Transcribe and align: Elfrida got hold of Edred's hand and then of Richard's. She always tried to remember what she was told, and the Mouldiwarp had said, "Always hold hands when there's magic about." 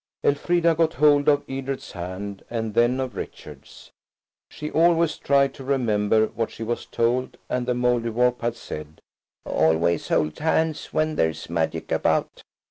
Elfrida 0.23 0.73
got 0.73 0.95
hold 0.95 1.29
of 1.29 1.43
Edred's 1.47 1.91
hand 1.91 2.43
and 2.49 2.73
then 2.73 2.99
of 2.99 3.15
Richard's. 3.15 3.91
She 4.49 4.71
always 4.71 5.15
tried 5.17 5.53
to 5.53 5.63
remember 5.63 6.25
what 6.25 6.49
she 6.49 6.63
was 6.63 6.87
told, 6.87 7.37
and 7.49 7.67
the 7.67 7.75
Mouldiwarp 7.75 8.41
had 8.41 8.55
said, 8.55 8.99
"Always 9.45 10.07
hold 10.07 10.39
hands 10.39 10.87
when 10.87 11.17
there's 11.17 11.51
magic 11.51 11.91
about." 11.91 12.41